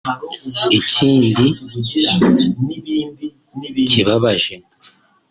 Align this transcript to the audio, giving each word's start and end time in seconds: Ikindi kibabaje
Ikindi 0.79 1.43
kibabaje 3.91 4.53